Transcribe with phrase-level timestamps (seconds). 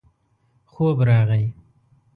[0.65, 1.53] خوب راغی.